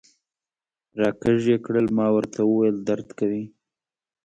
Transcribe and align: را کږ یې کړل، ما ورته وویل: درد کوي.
را 0.99 1.09
کږ 1.21 1.39
یې 1.51 1.57
کړل، 1.65 1.87
ما 1.97 2.07
ورته 2.15 2.39
وویل: 2.45 2.77
درد 2.87 3.07
کوي. 3.19 3.43